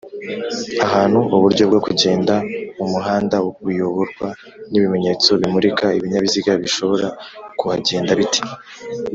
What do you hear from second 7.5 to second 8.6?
kuhagenda bite